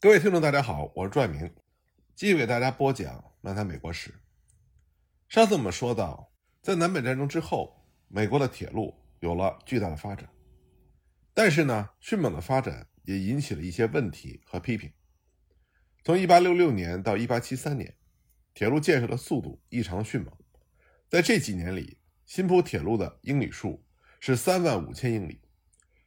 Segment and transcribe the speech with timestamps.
[0.00, 1.52] 各位听众，大家好，我是拽明，
[2.14, 4.10] 继续给大家播讲《漫谈美国史》。
[5.28, 6.32] 上次我们说到，
[6.62, 10.30] 在南北战争之后，美国的铁路有了巨大的发展，
[11.34, 14.92] 但是呢，迅猛的发展也引起了一些问题和批评。
[16.04, 17.96] 从1866年到1873年，
[18.54, 20.32] 铁路建设的速度异常迅猛，
[21.08, 23.84] 在这几年里，新铺铁路的英里数
[24.20, 25.40] 是3万五千英里，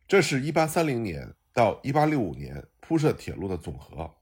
[0.08, 2.68] 这是1830年到1865年。
[2.84, 4.14] 铺设铁路的总和，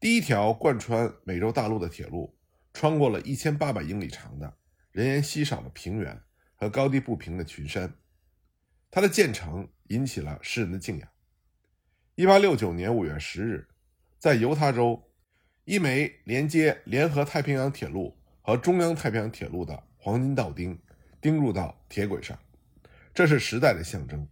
[0.00, 2.34] 第一条贯穿美洲大陆的铁路，
[2.72, 4.56] 穿过了一千八百英里长的
[4.90, 6.18] 人烟稀少的平原
[6.54, 7.92] 和高低不平的群山。
[8.90, 11.06] 它的建成引起了世人的敬仰。
[12.14, 13.68] 一八六九年五月十日，
[14.18, 15.10] 在犹他州，
[15.66, 20.80] 一枚连接联合太平洋铁路和中央太平洋铁路的黄金道钉
[21.20, 22.38] 钉入到铁轨上，
[23.12, 24.26] 这是时代的象征。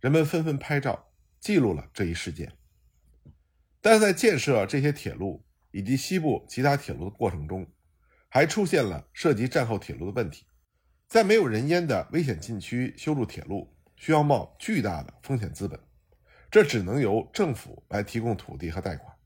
[0.00, 1.05] 人们纷纷拍照
[1.46, 2.52] 记录了这一事件。
[3.80, 7.64] 但在建设这些铁路以及西部其他铁路的过程中，
[8.28, 10.44] 还出现了涉及战后铁路的问题。
[11.06, 15.78] 在没有人烟的危险禁区修筑铁路，需要冒巨大的风险资本，
[16.50, 19.16] 这只能由政府来提供土地和贷款。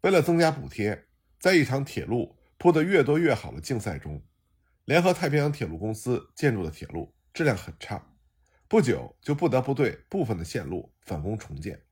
[0.00, 1.06] 为了增加补贴，
[1.38, 4.20] 在一场铁路铺得越多越好的竞赛中，
[4.86, 8.04] 联合太平洋铁路公司建筑的铁路质量很差，
[8.68, 11.82] 不久就不得不对部分的线路返工重建。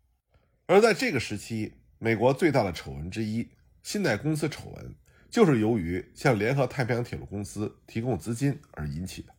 [0.67, 3.49] 而在这个时期，美国最大的丑闻之一——
[3.83, 4.95] 信贷公司丑闻，
[5.31, 9.33] 就是由于向联合太平洋铁路公司提供资金而引起的。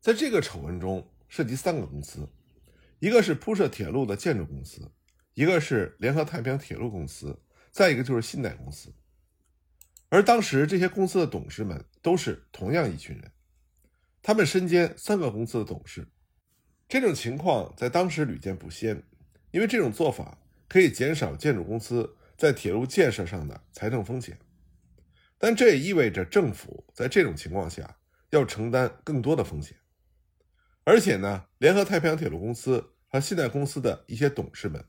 [0.00, 2.28] 在这个丑闻中，涉及三个公司：
[2.98, 4.90] 一个是铺设铁路的建筑公司，
[5.34, 8.92] 一个是联合太平洋铁路公司，再一个就是信贷公司。
[10.08, 13.30] 而当时这些公司的董事们都是同样一群人，
[14.20, 16.08] 他们身兼三个公司的董事。
[16.92, 19.02] 这种情况在当时屡见不鲜，
[19.50, 20.36] 因为这种做法。
[20.68, 24.38] 可以减少建筑公司在铁路建设上的财政风险，
[25.38, 27.96] 但这也意味着政府在这种情况下
[28.30, 29.76] 要承担更多的风险。
[30.84, 34.82] 而且呢，联合太平洋铁路公司和信贷公司的一些董事们，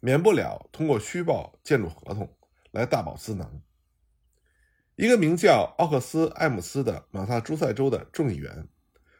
[0.00, 2.30] 免不了通过虚报建筑合同
[2.70, 3.62] 来大饱私囊。
[4.96, 8.68] 一个名叫奥克斯·艾姆斯的马萨诸塞州的众议员，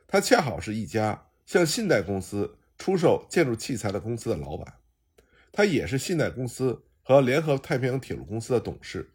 [0.06, 4.74] 他恰好是一家向信贷公司出售建筑器材的公司的老板。
[5.52, 9.12] 他也是信贷公司和联合太平洋铁路公司的董事，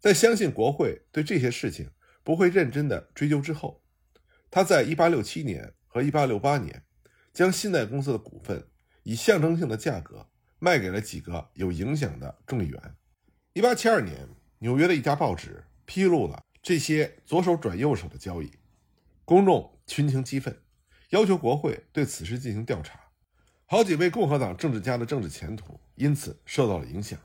[0.00, 1.90] 在相信国会对这些事情
[2.24, 3.82] 不会认真的追究之后，
[4.50, 6.82] 他在1867年和1868年
[7.32, 8.66] 将信贷公司的股份
[9.04, 10.28] 以象征性的价格
[10.58, 12.96] 卖给了几个有影响的众议员。
[13.54, 14.28] 1872年，
[14.58, 18.50] 纽约的一家报纸披露了这些左手转右手的交易，
[19.24, 20.60] 公众群情激愤，
[21.10, 23.00] 要求国会对此事进行调查。
[23.64, 27.18] 好几位共和党政治家的政治前途因此受到了影响，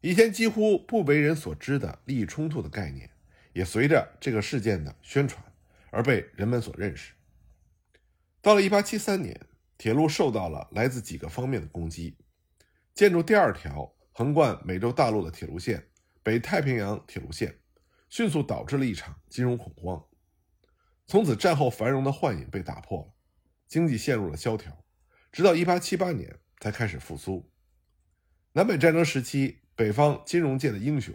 [0.00, 3.10] 以前几乎不为人所知的利益冲突的概念，
[3.52, 5.44] 也随着这个事件的宣传
[5.90, 7.12] 而被人们所认识。
[8.40, 9.40] 到了1873年，
[9.76, 12.16] 铁路受到了来自几个方面的攻击，
[12.94, 15.88] 建筑第二条横贯美洲大陆的铁路线——
[16.22, 17.56] 北太平洋铁路线，
[18.08, 20.04] 迅速导致了一场金融恐慌，
[21.08, 23.14] 从此战后繁荣的幻影被打破了，
[23.66, 24.84] 经济陷入了萧条。
[25.32, 27.50] 直到1878年才开始复苏。
[28.52, 31.14] 南北战争时期，北方金融界的英雄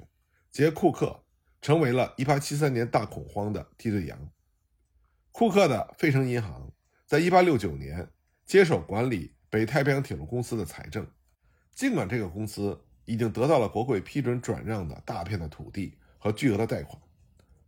[0.50, 1.24] 杰库克
[1.62, 4.32] 成为了1873年大恐慌的替罪羊。
[5.32, 6.72] 库克的费城银行
[7.06, 8.10] 在1869年
[8.46, 11.08] 接手管理北太平洋铁路公司的财政，
[11.76, 17.00] 尽管这个公司已经得到了国会批准转让的大片的土地和巨额的贷款，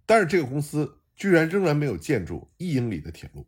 [0.07, 3.47] 但是这个公司居然仍然没有建筑一英里的铁路。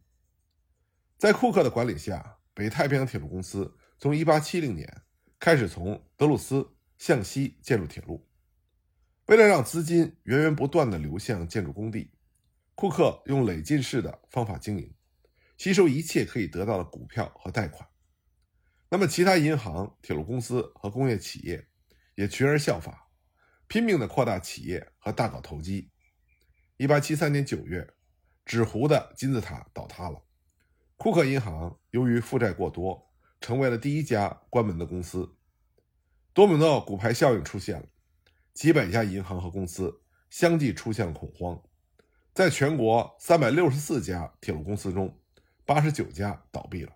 [1.18, 2.34] 在库克的管理下。
[2.58, 5.04] 北太平洋铁路公司从1870年
[5.40, 6.68] 开始从德鲁斯
[6.98, 8.28] 向西建筑铁路。
[9.28, 12.10] 为了让资金源源不断地流向建筑工地，
[12.74, 14.92] 库克用累进式的方法经营，
[15.56, 17.88] 吸收一切可以得到的股票和贷款。
[18.90, 21.68] 那么，其他银行、铁路公司和工业企业
[22.16, 23.12] 也群而效法，
[23.68, 25.92] 拼命地扩大企业和大搞投机。
[26.78, 27.94] 1873年9月，
[28.46, 30.22] 纸糊的金字塔倒塌了。
[30.96, 35.36] 库克银行由于负债过多，成为了第一家关门的公司。
[36.34, 37.88] 多米诺骨牌效应出现了，
[38.54, 41.60] 几百家银行和公司相继出现了恐慌。
[42.32, 45.20] 在全国三百六十四家铁路公司中，
[45.66, 46.94] 八十九家倒闭了。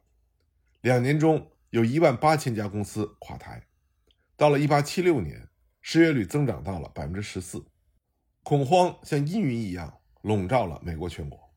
[0.82, 3.68] 两年中有一万八千家公司垮台。
[4.38, 5.50] 到了一八七六年，
[5.82, 7.66] 失业率增长到了百分之十四，
[8.44, 11.54] 恐慌像阴云一样笼罩了美国全国。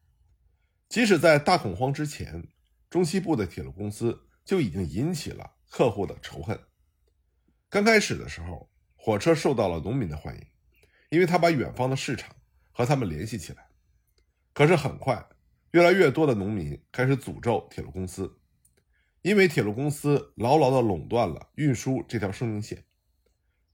[0.88, 2.46] 即使在大恐慌之前，
[2.90, 6.58] 中西部的铁路公司就已经引起了客户的仇恨。
[7.68, 10.46] 刚开始的时候，火车受到了农民的欢迎，
[11.08, 12.36] 因为他把远方的市场
[12.70, 13.66] 和他们联系起来。
[14.52, 15.26] 可是很快，
[15.72, 18.38] 越来越多的农民开始诅咒铁路公司，
[19.22, 22.84] 因为铁路公司牢牢地垄断了运输这条生命线。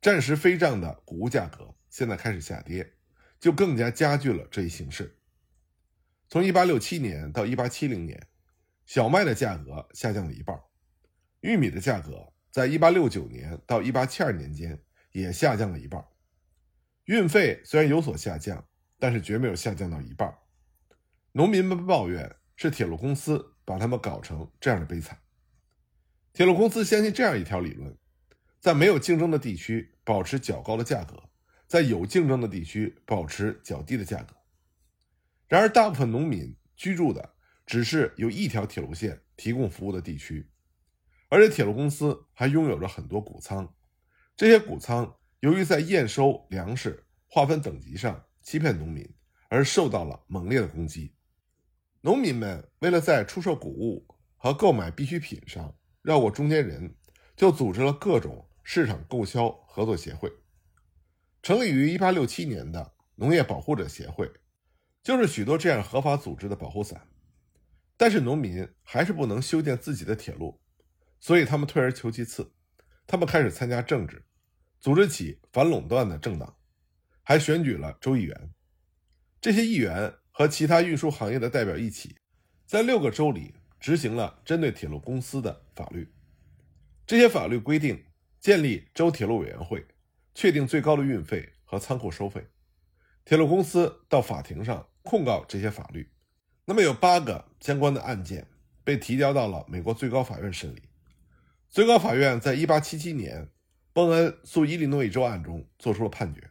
[0.00, 2.94] 战时飞涨的谷物价格现在开始下跌，
[3.40, 5.18] 就更加加剧了这一形势。
[6.28, 8.28] 从1867年到1870年，
[8.86, 10.60] 小麦的价格下降了一半，
[11.40, 14.80] 玉米的价格在1869年到1872年间
[15.12, 16.04] 也下降了一半。
[17.06, 18.64] 运费虽然有所下降，
[18.98, 20.32] 但是绝没有下降到一半。
[21.32, 25.18] 农民们抱怨是铁路公司把他们搞成这样的悲惨。
[26.32, 27.96] 铁路公司相信这样一条理论：
[28.60, 31.29] 在没有竞争的地区保持较高的价格，
[31.70, 34.34] 在有竞争的地区保持较低的价格。
[35.46, 40.50] 然而，大部分农民居住的只是由一条铁路线提供服务的地区，
[41.28, 43.72] 而且铁路公司还拥有着很多谷仓。
[44.36, 49.08] 这些谷仓由于在验收粮食、划分等级上欺骗农民，
[49.48, 51.14] 而受到了猛烈的攻击。
[52.00, 54.04] 农民们为了在出售谷物
[54.36, 55.72] 和购买必需品上
[56.02, 56.92] 绕过中间人，
[57.36, 60.32] 就组织了各种市场购销合作协会。
[61.42, 64.30] 成立于1867年的农业保护者协会，
[65.02, 67.08] 就是许多这样合法组织的保护伞。
[67.96, 70.60] 但是农民还是不能修建自己的铁路，
[71.18, 72.52] 所以他们退而求其次，
[73.06, 74.24] 他们开始参加政治，
[74.80, 76.56] 组织起反垄断的政党，
[77.22, 78.50] 还选举了州议员。
[79.40, 80.14] 这些议员。
[80.32, 82.16] 和其他运输行业的代表一起，
[82.64, 86.10] 在六个州里执行了针对铁路公司的法律。
[87.06, 88.02] 这些法律规定
[88.38, 89.86] 建立州铁路委员会，
[90.40, 92.46] 确定最高的运费和仓库收费。
[93.26, 96.10] 铁路公司到法庭上控告这些法律。
[96.64, 98.46] 那么有八个相关的案件
[98.82, 100.84] 被提交到了美国最高法院审理。
[101.68, 103.50] 最高法院在1877年
[103.92, 106.50] 邦恩诉伊利诺伊州案中作出了判决。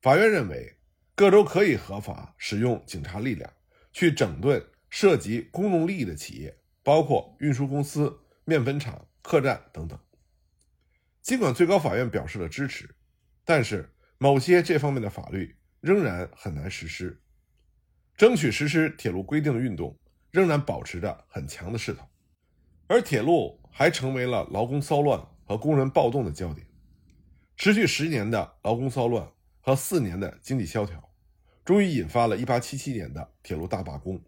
[0.00, 0.76] 法院认为。
[1.16, 3.48] 各州可以合法使用警察力量
[3.92, 9.96] 去整顿涉及公众利益的企业，包括运输公司、面粉厂、客栈等等。
[11.24, 12.94] 尽管最高法院表示了支持，
[13.44, 17.20] 但是某些这方面的法律仍然很难实施。
[18.16, 19.98] 争取实施铁路规定的运动
[20.30, 22.06] 仍然保持着很强的势头，
[22.86, 26.66] 而铁路还成为了劳工骚乱和工人暴动的焦点。
[27.56, 29.28] 持续十年的劳工骚乱。
[29.66, 31.10] 和四年的经济萧条，
[31.64, 34.22] 终于引发了1877年的铁路大罢工。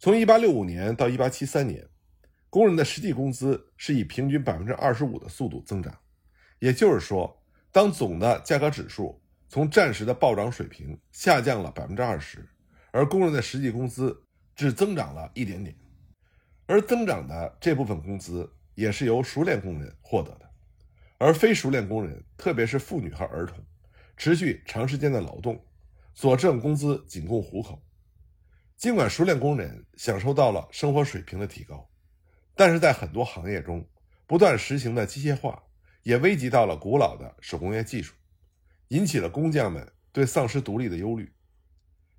[0.00, 1.88] 从1865年到1873年，
[2.56, 5.94] 工人的实际工资是以平均25%的速度增长。
[6.58, 7.38] 也就是说，
[7.70, 12.38] 当总的价格指数从战时的暴涨水平下降了20%，
[12.92, 14.24] 而工人的实际工资
[14.54, 15.76] 只增长了一点点，
[16.64, 20.50] 而增长的这部分工资也是由熟练工人获得的，
[21.18, 23.62] 而非熟练工人，特别是妇女和儿童。
[24.16, 25.62] 持续长时间的劳动，
[26.14, 27.84] 所挣工资仅供糊口。
[28.78, 31.86] 尽管熟练工人享受到了生活水平的提高，
[32.56, 33.86] 但是在很多行业中，
[34.26, 35.62] 不断实行的机械化
[36.02, 38.14] 也危及到了古老的手工业技术，
[38.88, 41.30] 引起了工匠们对丧失独立的忧虑。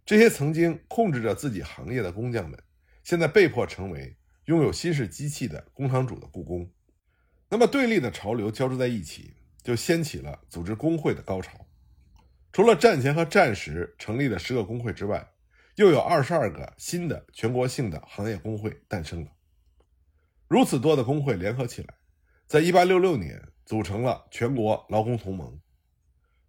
[0.06, 2.58] 这些曾经控制着自己行业的工匠们，
[3.04, 6.72] 现在被迫成为拥有新式机器的工厂主的雇工。
[7.50, 9.34] 那么，对立的潮流交织在一起，
[9.64, 11.66] 就掀起了组织工会的高潮。
[12.54, 15.28] 除了战前和战时成立的十个工会之外，
[15.76, 19.32] 又有二十二个新的全国性的行业工会诞生了。
[20.48, 21.96] 如此多的工会联合起来，
[22.48, 25.60] 在一八六六年组成了全国劳工同盟。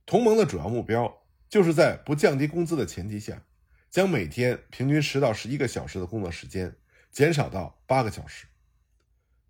[0.07, 3.43] 同盟的主要目标就是在不降低工资的前提下，
[3.91, 6.75] 将每天平均十到十一个小时的工作时间
[7.11, 8.47] 减少到八个小时。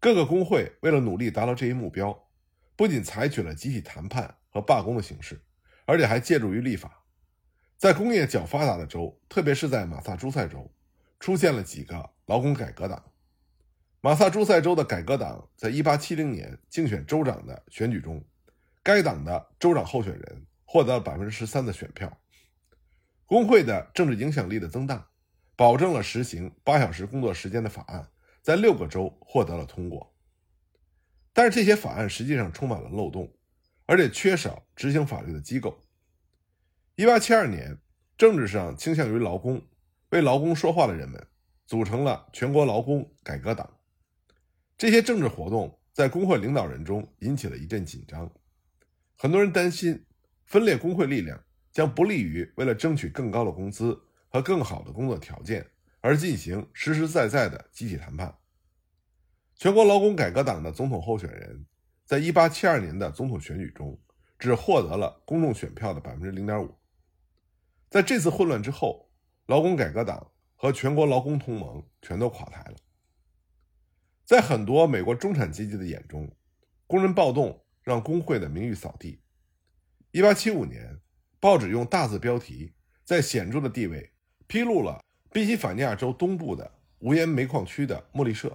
[0.00, 2.28] 各个工会为了努力达到这一目标，
[2.74, 5.40] 不仅采取了集体谈判和罢工的形式。
[5.84, 7.02] 而且还借助于立法，
[7.78, 10.70] 在工业较发达的州，特别是在马萨诸塞州，
[11.18, 13.02] 出现了几个劳工改革党。
[14.00, 18.24] 马萨诸塞州的改革党在1870年竞选州长的选举中，
[18.82, 22.16] 该党的州长候选人获得了百分之十三的选票。
[23.26, 25.08] 工会的政治影响力的增大，
[25.56, 28.08] 保证了实行八小时工作时间的法案
[28.40, 30.14] 在六个州获得了通过。
[31.32, 33.32] 但是这些法案实际上充满了漏洞。
[33.90, 35.82] 而且缺少执行法律的机构。
[36.94, 37.78] 一八七二年，
[38.18, 39.66] 政治上倾向于劳工、
[40.10, 41.26] 为劳工说话的人们
[41.64, 43.77] 组成了全国劳工改革党。
[44.78, 48.30] 这些政治活动在工会领导人中引起了一阵紧张。
[49.16, 50.02] 很多人担心
[50.46, 51.38] 分裂工会力量
[51.72, 55.66] 将不利于为了争取更高的工资和更好的工作条件
[56.00, 58.32] 而进行实实在在的集体谈判。
[59.56, 61.66] 全国劳工改革党的总统候选人。
[62.04, 64.00] 在1872年的总统选举中，
[64.38, 66.74] 只获得了公众选票的百分之零点五。
[67.90, 69.10] 在这次混乱之后，
[69.44, 72.76] 劳工改革党和全国劳工同盟全都垮台了。
[74.28, 76.30] 在很多美国中产阶级的眼中，
[76.86, 79.22] 工人暴动让工会的名誉扫地。
[80.12, 81.00] 1875年，
[81.40, 82.74] 报纸用大字标题，
[83.06, 84.12] 在显著的地位
[84.46, 88.54] 披露了宾夕法尼亚州东部的无烟煤矿区的莫利社，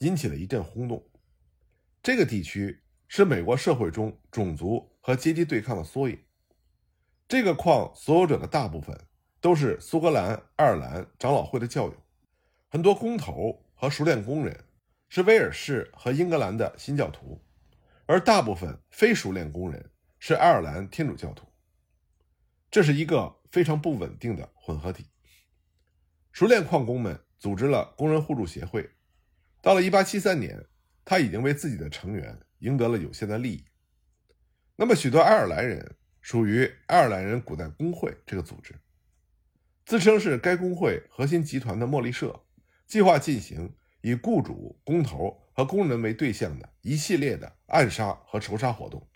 [0.00, 1.02] 引起了一阵轰动。
[2.02, 6.18] 这个地区是美国社会中种族和阶级对抗的缩影。
[7.26, 8.94] 这个矿所有者的大部分
[9.40, 11.94] 都是苏格兰爱尔兰长老会的教友，
[12.68, 14.66] 很多工头和熟练工人
[15.08, 17.42] 是威尔士和英格兰的新教徒，
[18.06, 21.46] 而大部分非熟练工人是爱尔兰天主教徒。
[22.70, 25.06] 这是一个非常不稳定的混合体。
[26.32, 28.90] 熟练矿工们组织了工人互助协会，
[29.62, 30.66] 到了1873年，
[31.04, 33.64] 他已经为自己的成员赢得了有限的利益。
[34.76, 35.96] 那么，许多爱尔兰人。
[36.20, 38.74] 属于爱尔兰人古代工会这个组织，
[39.86, 42.44] 自称是该工会核心集团的莫利社，
[42.86, 49.08] 计划进行以雇主、工头和工人为对象的一系列的暗杀和仇杀活动。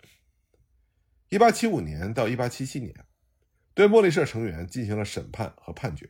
[1.29, 2.93] 一八七五年到一八七七年，
[3.73, 6.09] 对莫利社成员进行了审判和判决，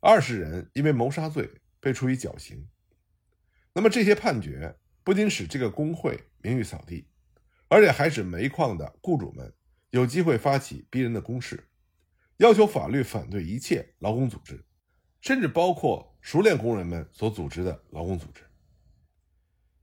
[0.00, 2.68] 二十人因为谋杀罪被处以绞刑。
[3.74, 7.08] 那么这些判决不仅使这个工会名誉扫地，
[7.68, 9.52] 而且还使煤矿的雇主们。
[9.90, 11.68] 有机会发起逼人的攻势，
[12.38, 14.64] 要求法律反对一切劳工组织，
[15.20, 18.42] 甚至包括熟练工人们所组织的劳工组织。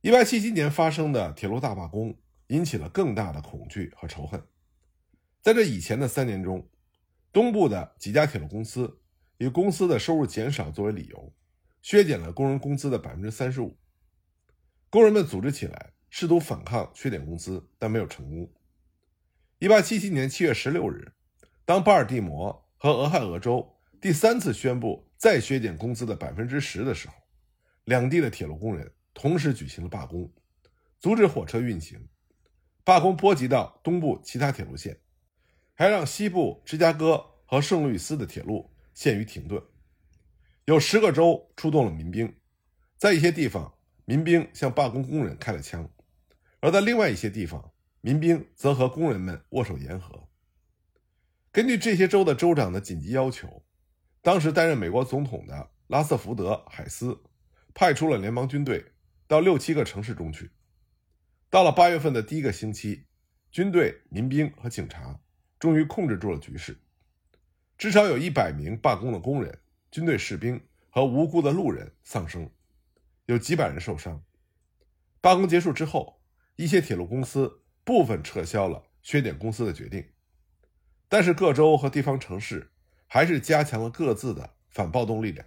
[0.01, 2.17] 一八七七年发生的铁路大罢工
[2.48, 4.41] 引起了更大的恐惧和仇恨。
[5.41, 6.67] 在这以前的三年中，
[7.34, 9.01] 东部的几家铁路公司
[9.38, 11.34] 以公司的收入减少作为理由，
[11.81, 13.77] 削减了工人工资的百分之三十五。
[14.89, 18.50] 工人们组织起来，试图反抗削减工资，但没有成功。
[19.60, 21.12] 一八七七年七月十六日，
[21.65, 27.14] 当巴尔的摩和俄亥俄州第三次宣布再削减工资的百分之十的时候，
[27.84, 30.32] 两地的铁路工人同时举行了罢工，
[30.98, 32.08] 阻止火车运行。
[32.86, 34.98] 罢工波及到东部其他铁路线，
[35.74, 39.62] 还让西部芝加哥和圣路易斯的铁路陷于停顿。
[40.64, 42.34] 有十个州出动了民兵，
[42.96, 43.74] 在一些地方，
[44.06, 45.92] 民兵向罢工工人开了枪，
[46.62, 47.72] 而在另外一些地方。
[48.02, 50.30] 民兵则和工人们握手言和。
[51.52, 53.62] 根据这些州的州长的紧急要求，
[54.22, 57.24] 当时担任美国总统的拉瑟福德·海斯
[57.74, 58.94] 派出了联邦军队
[59.28, 60.52] 到六七个城市中去。
[61.50, 63.06] 到了八月份的第一个星期，
[63.52, 65.20] 军队、民兵和警察
[65.58, 66.80] 终于控制住了局势。
[67.78, 69.60] 至少有一百名罢工的工人、
[69.92, 72.50] 军队士兵和无辜的路人丧生，
[73.26, 74.24] 有几百人受伤。
[75.22, 76.22] 罢工结束之后，
[76.56, 77.64] 一些铁路公司。
[77.86, 80.12] 部分撤销了削减公司的决定，
[81.08, 82.72] 但是各州和地方城市
[83.10, 85.46] 还是加强了各自的反暴动力量。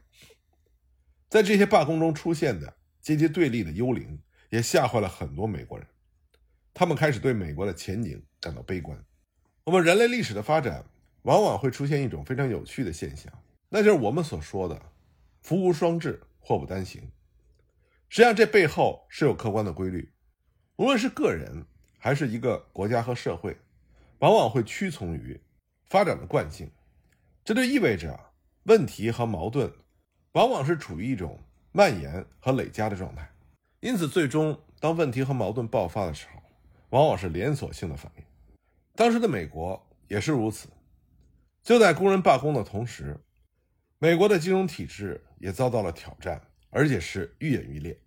[1.31, 5.87] 在这些罢工中出现的阶级对立的幽灵，也吓坏了很多美国人，
[6.75, 9.03] 他们开始对美国的前景感到悲观。
[9.65, 10.85] 我们人类历史的发展
[11.23, 13.33] 往往会出现一种非常有趣的现象，
[13.71, 14.83] 那就是我们所说的
[15.41, 17.11] “福无双至，祸不单行”。
[18.11, 20.13] 实际上，这背后是有客观的规律，
[20.77, 21.65] 无论是个人。
[22.05, 23.57] 还是一个国家和社会，
[24.19, 25.41] 往往会屈从于
[25.85, 26.69] 发展的惯性，
[27.45, 28.19] 这就意味着
[28.65, 29.73] 问题和矛盾
[30.33, 31.39] 往往是处于一种
[31.73, 33.31] 蔓延和累加的状态。
[33.81, 36.43] 因此，最终当问题和矛盾爆发的时候，
[36.91, 38.25] 往往是连锁性的反应。
[38.95, 40.69] 当时的美国也是如此。
[41.63, 43.19] 就在工人罢工的同时，
[43.99, 47.99] 美国的金融体制也遭到了挑战，而且是愈演愈烈。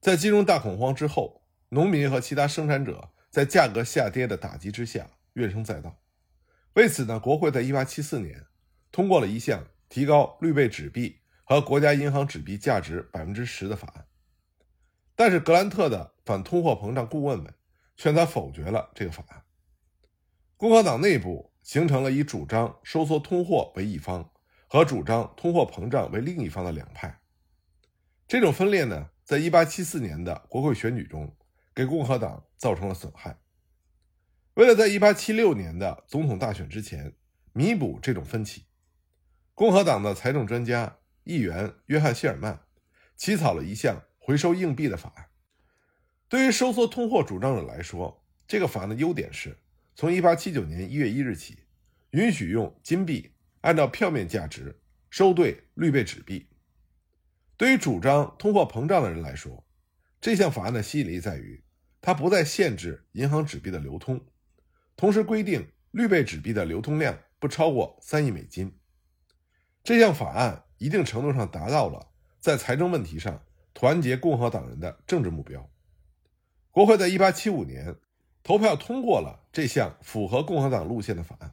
[0.00, 1.40] 在金融大恐慌之后。
[1.74, 6.01] 农民和其他生产者在价格下跌的打击之下怨声载道。
[6.74, 8.46] 为此呢，国会在1874年
[8.90, 14.06] 通过了一项提高绿贝纸币和国家银行纸币价值百分之十的法案。
[15.14, 17.52] 但是格兰特的反通货膨胀顾问们
[17.96, 19.42] 劝他否决了这个法案。
[20.56, 24.30] 共和党内部形成了以主张收缩通货为一方
[24.68, 27.20] 和主张通货膨胀为另一方的两派。
[28.26, 31.34] 这种分裂呢，在1874年的国会选举中。
[31.74, 33.34] 给共和党造成了损害。
[34.54, 37.14] 为了在1876年的总统大选之前
[37.54, 38.66] 弥补这种分歧，
[39.54, 42.60] 共和党的财政专家议员约翰希尔曼
[43.16, 45.26] 起草了一项回收硬币的法案。
[46.28, 49.56] 对于收缩通货主张者来说，这个法案的优点是
[49.94, 51.60] 从1879年1月1日起，
[52.10, 53.32] 允许用金币
[53.62, 54.78] 按照票面价值
[55.08, 56.46] 收兑绿贝纸币。
[57.56, 59.64] 对于主张通货膨胀的人来说，
[60.20, 61.64] 这项法案的吸引力在于，
[62.02, 64.20] 它不再限制银行纸币的流通，
[65.02, 68.78] 同时规定绿背纸币的流通量不超过三亿美金。
[69.82, 73.44] 这项法案一定程度上达到了在财政问题上
[73.74, 75.68] 团结共和党人的政治目标。
[76.70, 77.96] 国会在1875年
[78.44, 81.52] 投票通过了这项符合共和党路线的法案。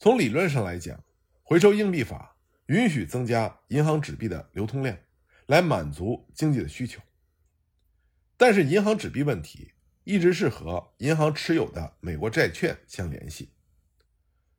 [0.00, 1.00] 从理论上来讲，
[1.44, 2.34] 回收硬币法
[2.66, 4.98] 允许增加银行纸币的流通量，
[5.46, 7.00] 来满足经济的需求。
[8.36, 9.70] 但是，银行纸币问题
[10.08, 13.52] 一直是和银行持有的美国债券相联系。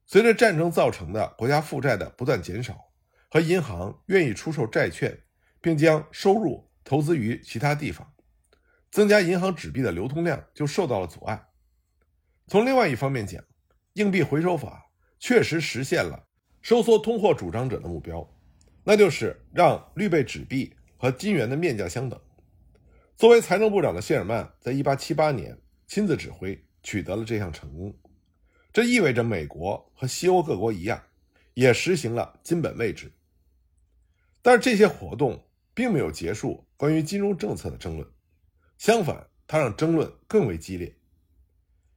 [0.06, 2.92] 随着战争造成的国家负债的不断减少，
[3.32, 5.24] 和银行愿意出售债券，
[5.60, 8.14] 并将收入投资于其他地方，
[8.92, 11.48] 增加银行纸币的流通量就受到了阻碍。
[12.46, 13.44] 从另外一方面讲，
[13.94, 16.28] 硬币回收法确实实现了
[16.62, 18.24] 收缩通货主张者的目标，
[18.84, 22.22] 那就是让绿背纸币和金元的面价相等。
[23.20, 25.58] 作为财政部长的谢尔曼在1878年
[25.88, 27.94] 亲自指挥，取得了这项成功。
[28.72, 31.04] 这意味着美国和西欧各国一样，
[31.54, 33.12] 也实行了金本位制。
[34.42, 38.08] 但是这些活动并没有结束关于金融政策的争论，
[38.78, 40.96] 相反，它让争论更为激烈。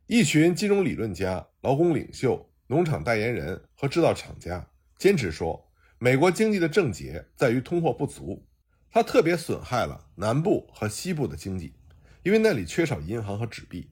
[0.08, 8.44] 一群金融理论家、劳工领袖、农场代言人和制造厂家坚持说，美国经济的症结在于通货不足，
[8.94, 11.74] 它特别损害了南部和西部的经济，
[12.22, 13.90] 因为那里缺少银行和纸币。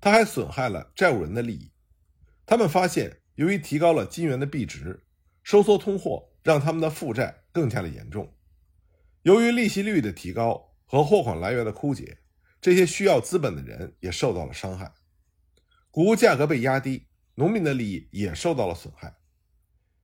[0.00, 1.70] 它还损害了债务人的利益。
[2.44, 5.04] 他们发现，由于提高了金元的币值，
[5.44, 8.34] 收缩通货让他们的负债更加的严重。
[9.22, 12.18] 由于利息率的提高和货款来源的枯竭，
[12.60, 14.92] 这些需要资本的人也受到了伤害。
[15.92, 19.14] 谷物价格被压低，农民的利益也受到了损害。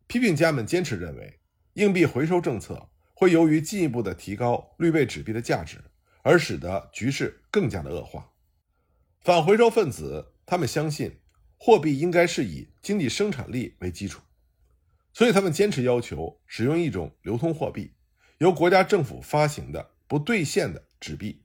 [0.06, 1.40] 批评家们坚持认为，
[1.74, 2.89] 硬币回收政策
[3.20, 5.76] 会由于进一步的提高绿背纸币的价值，
[6.22, 8.32] 而使得局势更加的恶化。
[9.20, 11.18] 反回收分子他们相信。
[11.58, 14.22] 货币应该是以经济生产力为基础，
[15.12, 17.92] 所以他们坚持要求使用一种流通货币，
[18.38, 21.42] 由国家政府发行的不兑现的纸币，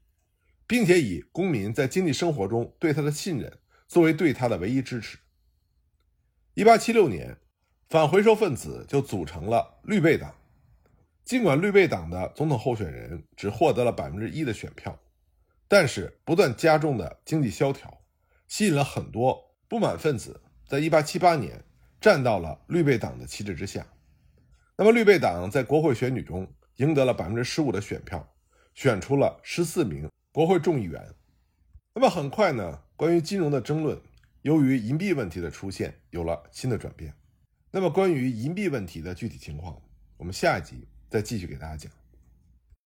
[0.66, 3.52] 并且以公民在经济生活中对他的信任
[3.90, 5.18] 作为对他的唯一支持。
[6.54, 7.36] 一八七六年，
[7.90, 10.34] 反回收分子就组成了绿背党。
[11.26, 14.98] 尽管绿背党的总统候选人只获得了百分之一的选票，
[15.68, 18.02] 但是不断加重的经济萧条
[18.48, 19.44] 吸引了很多。
[19.68, 21.66] 不满分子在1878年
[22.00, 23.88] 站到了绿背党的旗帜之下，
[24.78, 28.32] 那么绿背党在国会选举中赢得了百分之十五的选票，
[28.76, 31.04] 选出了十四名国会众议员。
[31.96, 34.00] 那么很快呢，关于金融的争论，
[34.44, 37.12] 由于银币问题的出现，有了新的转变。
[37.72, 39.82] 那么关于银币问题的具体情况，
[40.18, 42.05] 我们下一集再继续给大家讲。